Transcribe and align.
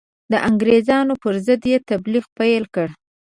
د 0.31 0.33
انګرېزانو 0.49 1.13
پر 1.23 1.35
ضد 1.45 1.63
یې 1.71 1.77
تبلیغ 1.89 2.25
پیل 2.37 2.63
کړ. 2.75 2.87